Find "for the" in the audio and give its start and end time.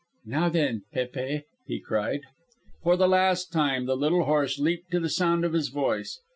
2.81-3.07